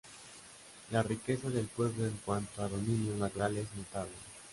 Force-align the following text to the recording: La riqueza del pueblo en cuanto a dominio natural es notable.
La 0.89 1.03
riqueza 1.03 1.51
del 1.51 1.67
pueblo 1.67 2.07
en 2.07 2.17
cuanto 2.25 2.63
a 2.63 2.67
dominio 2.67 3.15
natural 3.17 3.55
es 3.55 3.67
notable. 3.75 4.15